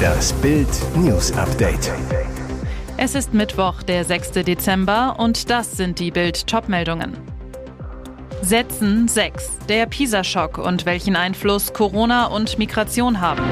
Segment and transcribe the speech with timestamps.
[0.00, 1.92] Das Bild News Update.
[2.96, 4.32] Es ist Mittwoch, der 6.
[4.32, 7.16] Dezember und das sind die Bild Topmeldungen.
[8.42, 9.58] Sätzen 6.
[9.68, 13.44] Der Pisa-Schock und welchen Einfluss Corona und Migration haben.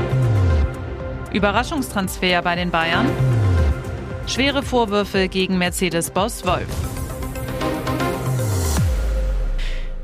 [1.33, 3.07] Überraschungstransfer bei den Bayern.
[4.27, 6.88] Schwere Vorwürfe gegen Mercedes-Boss Wolf.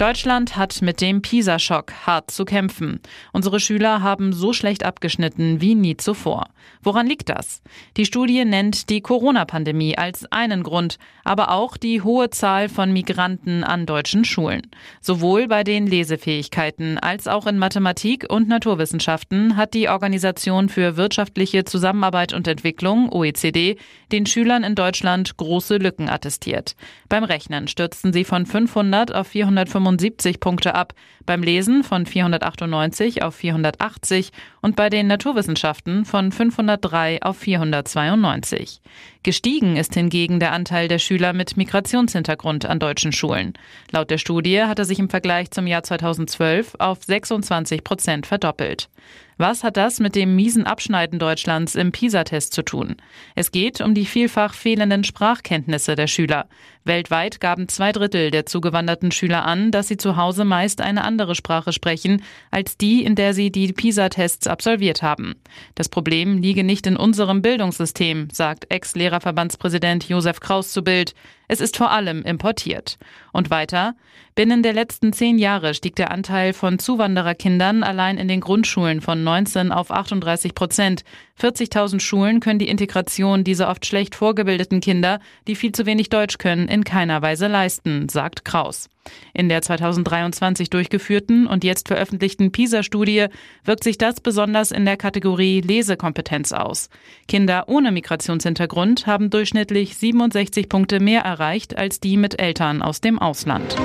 [0.05, 3.00] Deutschland hat mit dem PISA-Schock hart zu kämpfen.
[3.32, 6.49] Unsere Schüler haben so schlecht abgeschnitten wie nie zuvor.
[6.82, 7.62] Woran liegt das?
[7.96, 13.64] Die Studie nennt die Corona-Pandemie als einen Grund, aber auch die hohe Zahl von Migranten
[13.64, 14.67] an deutschen Schulen.
[15.00, 21.64] Sowohl bei den Lesefähigkeiten als auch in Mathematik und Naturwissenschaften hat die Organisation für wirtschaftliche
[21.64, 23.79] Zusammenarbeit und Entwicklung, OECD,
[24.12, 26.76] den Schülern in Deutschland große Lücken attestiert.
[27.09, 30.94] Beim Rechnen stürzten sie von 500 auf 425 75 Punkte ab,
[31.26, 34.30] beim Lesen von 498 auf 480
[34.61, 38.81] und bei den Naturwissenschaften von 503 auf 492.
[39.22, 43.55] Gestiegen ist hingegen der Anteil der Schüler mit Migrationshintergrund an deutschen Schulen.
[43.91, 48.89] Laut der Studie hat er sich im Vergleich zum Jahr 2012 auf 26 Prozent verdoppelt.
[49.37, 52.97] Was hat das mit dem miesen Abschneiden Deutschlands im PISA-Test zu tun?
[53.35, 56.47] Es geht um die vielfach fehlenden Sprachkenntnisse der Schüler.
[56.85, 61.35] Weltweit gaben zwei Drittel der zugewanderten Schüler an, dass sie zu Hause meist eine andere
[61.35, 65.35] Sprache sprechen als die, in der sie die PISA-Tests absolviert haben.
[65.75, 71.15] Das Problem liege nicht in unserem Bildungssystem, sagt Ex-Lehrerverbandspräsident Josef Kraus zu Bild.
[71.48, 72.98] Es ist vor allem importiert.
[73.33, 73.95] Und weiter,
[74.34, 79.23] binnen der letzten zehn Jahre stieg der Anteil von Zuwandererkindern allein in den Grundschulen von
[79.23, 81.05] 19 auf 38 Prozent.
[81.41, 85.19] 40.000 Schulen können die Integration dieser oft schlecht vorgebildeten Kinder,
[85.49, 88.89] die viel zu wenig Deutsch können, in keiner Weise leisten, sagt Kraus.
[89.35, 93.27] In der 2023 durchgeführten und jetzt veröffentlichten PISA-Studie
[93.65, 96.89] wirkt sich das besonders in der Kategorie Lesekompetenz aus.
[97.27, 103.19] Kinder ohne Migrationshintergrund haben durchschnittlich 67 Punkte mehr erreicht als die mit Eltern aus dem
[103.19, 103.77] Ausland.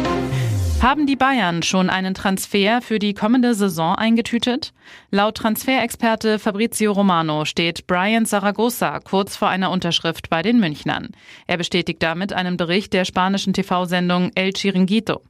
[0.81, 4.71] Haben die Bayern schon einen Transfer für die kommende Saison eingetütet?
[5.11, 11.09] Laut Transferexperte Fabrizio Romano steht Brian Zaragoza kurz vor einer Unterschrift bei den Münchnern.
[11.47, 15.21] Er bestätigt damit einen Bericht der spanischen TV-Sendung El Chiringuito.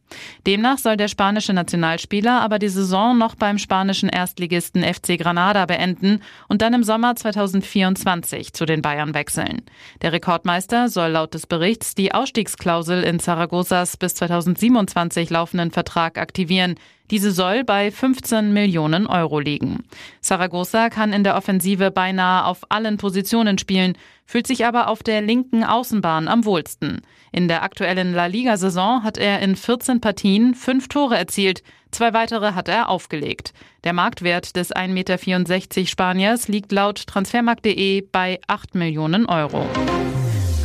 [0.47, 6.21] Demnach soll der spanische Nationalspieler aber die Saison noch beim spanischen Erstligisten FC Granada beenden
[6.47, 9.61] und dann im Sommer 2024 zu den Bayern wechseln.
[10.01, 16.75] Der Rekordmeister soll laut des Berichts die Ausstiegsklausel in Zaragozas bis 2027 laufenden Vertrag aktivieren.
[17.11, 19.83] Diese soll bei 15 Millionen Euro liegen.
[20.21, 23.93] Saragossa kann in der Offensive beinahe auf allen Positionen spielen,
[24.25, 27.01] fühlt sich aber auf der linken Außenbahn am wohlsten.
[27.31, 32.51] In der aktuellen La Liga-Saison hat er in 14 Partien fünf Tore erzielt, zwei weitere
[32.53, 33.53] hat er aufgelegt.
[33.85, 39.65] Der Marktwert des 1,64 Meter Spaniers liegt laut transfermarkt.de bei 8 Millionen Euro.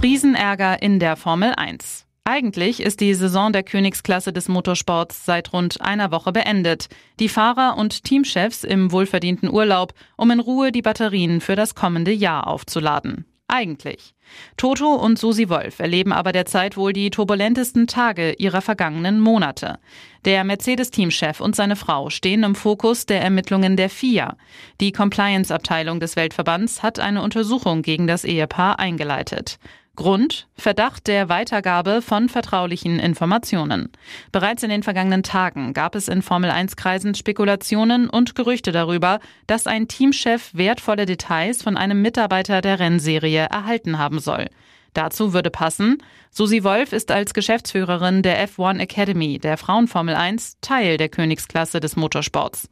[0.03, 2.05] Riesenärger in der Formel 1.
[2.27, 6.89] Eigentlich ist die Saison der Königsklasse des Motorsports seit rund einer Woche beendet.
[7.21, 12.13] Die Fahrer und Teamchefs im wohlverdienten Urlaub, um in Ruhe die Batterien für das kommende
[12.13, 13.27] Jahr aufzuladen.
[13.47, 14.15] Eigentlich.
[14.57, 19.79] Toto und Susi Wolf erleben aber derzeit wohl die turbulentesten Tage ihrer vergangenen Monate.
[20.25, 24.39] Der Mercedes-Teamchef und seine Frau stehen im Fokus der Ermittlungen der FIA.
[24.81, 29.59] Die Compliance-Abteilung des Weltverbands hat eine Untersuchung gegen das Ehepaar eingeleitet.
[29.97, 33.91] Grund Verdacht der Weitergabe von vertraulichen Informationen.
[34.33, 39.21] Bereits in den vergangenen Tagen gab es in Formel 1 Kreisen Spekulationen und Gerüchte darüber,
[39.47, 44.47] dass ein Teamchef wertvolle Details von einem Mitarbeiter der Rennserie erhalten haben soll.
[44.95, 50.97] Dazu würde passen, Susi Wolf ist als Geschäftsführerin der F1 Academy der Frauenformel 1 Teil
[50.97, 52.69] der Königsklasse des Motorsports.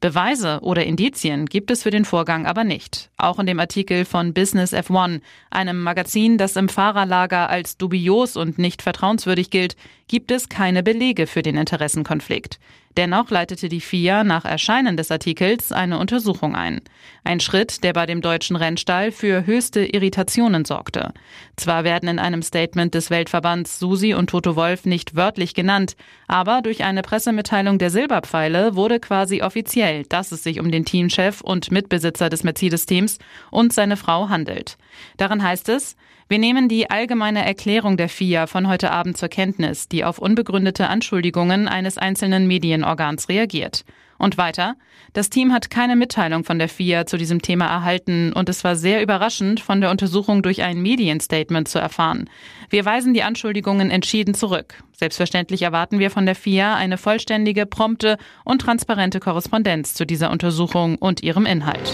[0.00, 3.10] Beweise oder Indizien gibt es für den Vorgang aber nicht.
[3.16, 8.58] Auch in dem Artikel von Business F1, einem Magazin, das im Fahrerlager als dubios und
[8.58, 9.76] nicht vertrauenswürdig gilt,
[10.08, 12.58] gibt es keine Belege für den Interessenkonflikt.
[12.96, 16.82] Dennoch leitete die FIA nach Erscheinen des Artikels eine Untersuchung ein.
[17.24, 21.14] Ein Schritt, der bei dem deutschen Rennstall für höchste Irritationen sorgte.
[21.56, 26.60] Zwar werden in einem Statement des Weltverbands Susi und Toto Wolf nicht wörtlich genannt, aber
[26.60, 31.70] durch eine Pressemitteilung der Silberpfeile wurde quasi offiziell, dass es sich um den Teamchef und
[31.70, 33.18] Mitbesitzer des Mercedes-Teams
[33.50, 34.78] und seine Frau handelt.
[35.18, 35.94] Darin heißt es,
[36.26, 40.88] wir nehmen die allgemeine Erklärung der FIA von heute Abend zur Kenntnis, die auf unbegründete
[40.88, 43.84] Anschuldigungen eines einzelnen Medienorgans reagiert.
[44.22, 44.76] Und weiter,
[45.14, 48.76] das Team hat keine Mitteilung von der FIA zu diesem Thema erhalten und es war
[48.76, 52.30] sehr überraschend, von der Untersuchung durch ein Medienstatement zu erfahren.
[52.70, 54.80] Wir weisen die Anschuldigungen entschieden zurück.
[54.92, 60.98] Selbstverständlich erwarten wir von der FIA eine vollständige, prompte und transparente Korrespondenz zu dieser Untersuchung
[60.98, 61.92] und ihrem Inhalt.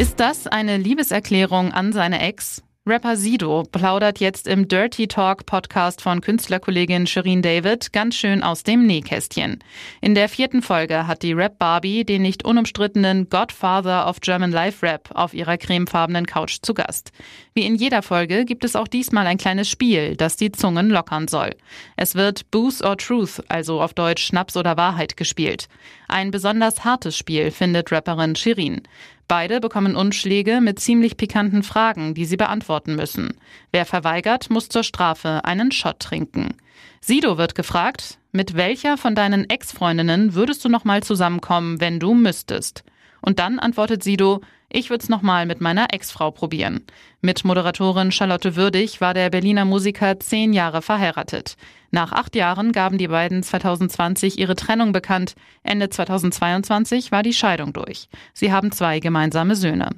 [0.00, 2.65] Ist das eine Liebeserklärung an seine Ex?
[2.88, 8.62] Rapper Sido plaudert jetzt im Dirty Talk Podcast von Künstlerkollegin Shireen David ganz schön aus
[8.62, 9.58] dem Nähkästchen.
[10.00, 14.86] In der vierten Folge hat die Rap Barbie den nicht unumstrittenen Godfather of German Life
[14.86, 17.10] Rap auf ihrer cremefarbenen Couch zu Gast.
[17.54, 21.26] Wie in jeder Folge gibt es auch diesmal ein kleines Spiel, das die Zungen lockern
[21.26, 21.56] soll.
[21.96, 25.66] Es wird Booze or Truth, also auf Deutsch Schnaps oder Wahrheit gespielt.
[26.06, 28.82] Ein besonders hartes Spiel, findet Rapperin Shirin.
[29.28, 33.34] Beide bekommen Unschläge mit ziemlich pikanten Fragen, die sie beantworten müssen.
[33.72, 36.54] Wer verweigert, muss zur Strafe einen Shot trinken.
[37.00, 42.84] Sido wird gefragt, mit welcher von deinen Ex-Freundinnen würdest du nochmal zusammenkommen, wenn du müsstest?
[43.20, 46.82] Und dann antwortet Sido, ich würde es nochmal mit meiner Ex-Frau probieren.
[47.20, 51.56] Mit Moderatorin Charlotte Würdig war der Berliner Musiker zehn Jahre verheiratet.
[51.90, 55.34] Nach acht Jahren gaben die beiden 2020 ihre Trennung bekannt.
[55.62, 58.08] Ende 2022 war die Scheidung durch.
[58.34, 59.90] Sie haben zwei gemeinsame Söhne.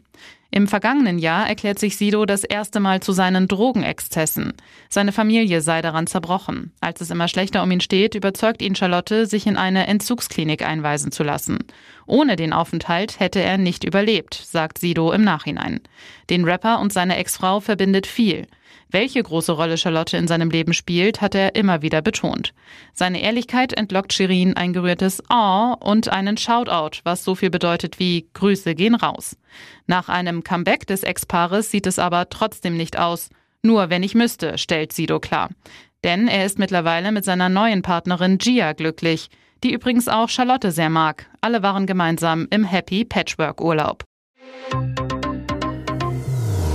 [0.51, 4.55] Im vergangenen Jahr erklärt sich Sido das erste Mal zu seinen Drogenexzessen.
[4.89, 6.73] Seine Familie sei daran zerbrochen.
[6.81, 11.13] Als es immer schlechter um ihn steht, überzeugt ihn Charlotte, sich in eine Entzugsklinik einweisen
[11.13, 11.59] zu lassen.
[12.07, 15.81] Ohne den Aufenthalt hätte er nicht überlebt, sagt Sido im Nachhinein.
[16.31, 18.47] Den Rapper und seine Ex-Frau verbindet viel.
[18.91, 22.55] Welche große Rolle Charlotte in seinem Leben spielt, hat er immer wieder betont.
[22.95, 28.29] Seine Ehrlichkeit entlockt Shirin ein gerührtes Oh und einen Shoutout, was so viel bedeutet wie
[28.33, 29.37] Grüße gehen raus.
[29.87, 33.29] Nach einem Comeback des Ex-Paares sieht es aber trotzdem nicht aus.
[33.63, 35.51] Nur wenn ich müsste, stellt Sido klar.
[36.05, 39.29] Denn er ist mittlerweile mit seiner neuen Partnerin Gia glücklich,
[39.65, 41.27] die übrigens auch Charlotte sehr mag.
[41.41, 44.05] Alle waren gemeinsam im Happy Patchwork Urlaub.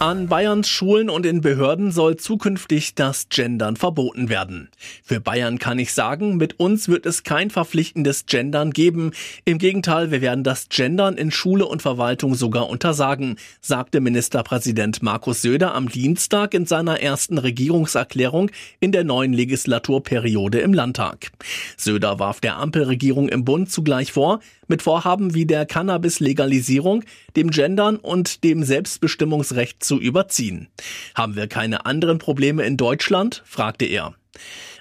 [0.00, 4.68] An Bayerns Schulen und in Behörden soll zukünftig das Gendern verboten werden.
[5.02, 9.10] Für Bayern kann ich sagen, mit uns wird es kein verpflichtendes Gendern geben.
[9.44, 15.42] Im Gegenteil, wir werden das Gendern in Schule und Verwaltung sogar untersagen, sagte Ministerpräsident Markus
[15.42, 21.32] Söder am Dienstag in seiner ersten Regierungserklärung in der neuen Legislaturperiode im Landtag.
[21.76, 27.02] Söder warf der Ampelregierung im Bund zugleich vor, mit Vorhaben wie der Cannabis-Legalisierung,
[27.34, 30.68] dem Gendern und dem Selbstbestimmungsrecht zu überziehen.
[31.14, 33.42] Haben wir keine anderen Probleme in Deutschland?
[33.44, 34.14] fragte er.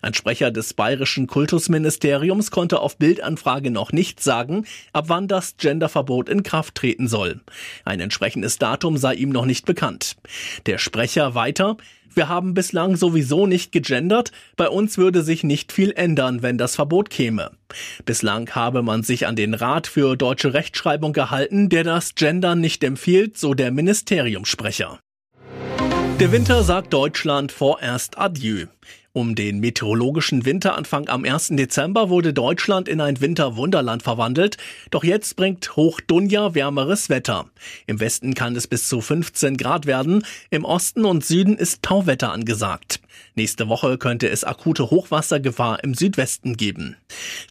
[0.01, 6.29] Ein Sprecher des bayerischen Kultusministeriums konnte auf Bildanfrage noch nicht sagen, ab wann das Genderverbot
[6.29, 7.41] in Kraft treten soll.
[7.85, 10.17] Ein entsprechendes Datum sei ihm noch nicht bekannt.
[10.65, 11.77] Der Sprecher weiter,
[12.17, 14.31] wir haben bislang sowieso nicht gegendert.
[14.55, 17.51] Bei uns würde sich nicht viel ändern, wenn das Verbot käme.
[18.05, 22.83] Bislang habe man sich an den Rat für deutsche Rechtschreibung gehalten, der das Gendern nicht
[22.83, 24.99] empfiehlt, so der Ministeriumssprecher.
[26.19, 28.65] Der Winter sagt Deutschland vorerst Adieu.
[29.17, 31.47] Um den meteorologischen Winteranfang am 1.
[31.53, 34.57] Dezember wurde Deutschland in ein Winterwunderland verwandelt.
[34.91, 37.47] Doch jetzt bringt Hoch Dunja wärmeres Wetter.
[37.87, 40.23] Im Westen kann es bis zu 15 Grad werden.
[40.51, 42.99] Im Osten und Süden ist Tauwetter angesagt.
[43.33, 46.95] Nächste Woche könnte es akute Hochwassergefahr im Südwesten geben.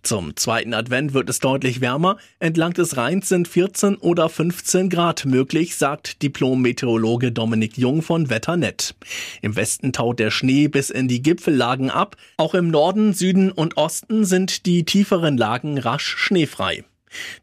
[0.02, 2.18] Zum zweiten Advent wird es deutlich wärmer.
[2.38, 8.94] Entlang des Rheins sind 14 oder 15 Grad möglich, sagt Diplom-Meteorologe Dominik Jung von Wetternet.
[9.42, 12.16] Im Westen taut der Schnee bis in die Gipfel Lagen ab.
[12.36, 16.84] Auch im Norden, Süden und Osten sind die tieferen Lagen rasch schneefrei.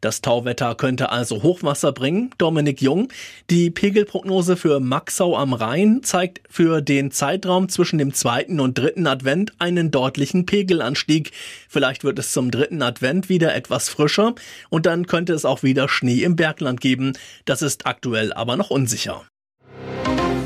[0.01, 2.31] Das Tauwetter könnte also Hochwasser bringen.
[2.37, 3.09] Dominik Jung.
[3.49, 9.07] Die Pegelprognose für Maxau am Rhein zeigt für den Zeitraum zwischen dem zweiten und dritten
[9.07, 11.31] Advent einen deutlichen Pegelanstieg.
[11.69, 14.35] Vielleicht wird es zum dritten Advent wieder etwas frischer
[14.69, 17.13] und dann könnte es auch wieder Schnee im Bergland geben.
[17.45, 19.25] Das ist aktuell aber noch unsicher.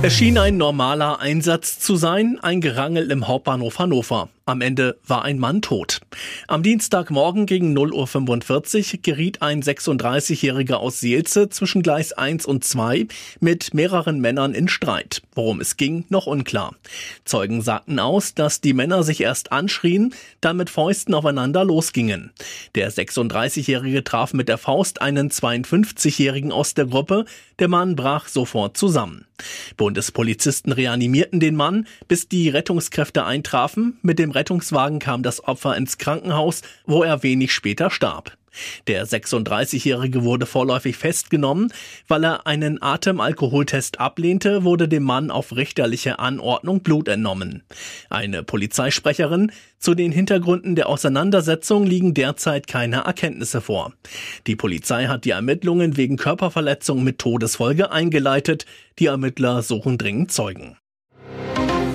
[0.03, 4.29] Es schien ein normaler Einsatz zu sein, ein Gerangel im Hauptbahnhof Hannover.
[4.47, 5.99] Am Ende war ein Mann tot.
[6.47, 13.07] Am Dienstagmorgen gegen 0.45 Uhr geriet ein 36-Jähriger aus Seelze zwischen Gleis 1 und 2
[13.41, 15.21] mit mehreren Männern in Streit.
[15.35, 16.73] Worum es ging, noch unklar.
[17.25, 22.31] Zeugen sagten aus, dass die Männer sich erst anschrien, dann mit Fäusten aufeinander losgingen.
[22.73, 27.25] Der 36-Jährige traf mit der Faust einen 52-Jährigen aus der Gruppe.
[27.59, 29.25] Der Mann brach sofort zusammen.
[29.75, 33.97] Bundespolizisten reanimierten den Mann, bis die Rettungskräfte eintrafen.
[34.01, 38.37] Mit dem Rettungswagen kam das Opfer ins Krankenhaus, wo er wenig später starb.
[38.87, 41.73] Der 36-Jährige wurde vorläufig festgenommen.
[42.07, 47.63] Weil er einen Atemalkoholtest ablehnte, wurde dem Mann auf richterliche Anordnung Blut entnommen.
[48.09, 53.93] Eine Polizeisprecherin zu den Hintergründen der Auseinandersetzung liegen derzeit keine Erkenntnisse vor.
[54.45, 58.65] Die Polizei hat die Ermittlungen wegen Körperverletzung mit Todesfolge eingeleitet.
[58.99, 60.77] Die Ermittler suchen dringend Zeugen.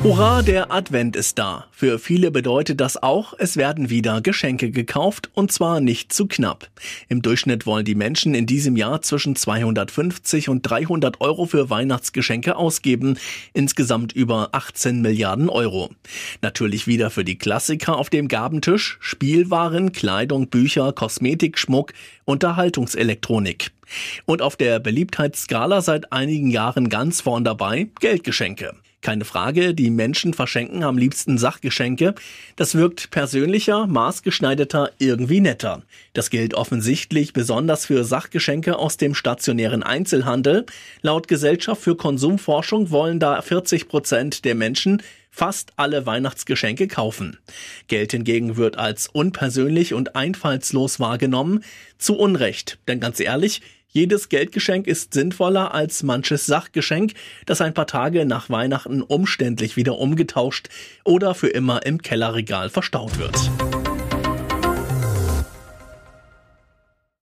[0.02, 1.66] Hurra, der Advent ist da.
[1.70, 6.68] Für viele bedeutet das auch, es werden wieder Geschenke gekauft und zwar nicht zu knapp.
[7.08, 12.56] Im Durchschnitt wollen die Menschen in diesem Jahr zwischen 250 und 300 Euro für Weihnachtsgeschenke
[12.56, 13.16] ausgeben,
[13.54, 15.90] insgesamt über 18 Milliarden Euro.
[16.40, 21.92] Natürlich wieder für die Klassiker auf dem Gabentisch, Spielwaren, Kleidung, Bücher, Kosmetik, Schmuck,
[22.24, 23.70] Unterhaltungselektronik.
[24.26, 28.74] Und auf der Beliebtheitsskala seit einigen Jahren ganz vorn dabei Geldgeschenke.
[29.02, 32.14] Keine Frage, die Menschen verschenken am liebsten Sachgeschenke.
[32.54, 35.82] Das wirkt persönlicher, maßgeschneiderter, irgendwie netter.
[36.12, 40.66] Das gilt offensichtlich besonders für Sachgeschenke aus dem stationären Einzelhandel.
[41.00, 47.38] Laut Gesellschaft für Konsumforschung wollen da 40 Prozent der Menschen fast alle Weihnachtsgeschenke kaufen.
[47.88, 51.64] Geld hingegen wird als unpersönlich und einfallslos wahrgenommen.
[51.98, 52.78] Zu Unrecht.
[52.86, 57.12] Denn ganz ehrlich, jedes Geldgeschenk ist sinnvoller als manches Sachgeschenk,
[57.46, 60.68] das ein paar Tage nach Weihnachten umständlich wieder umgetauscht
[61.04, 63.81] oder für immer im Kellerregal verstaut wird.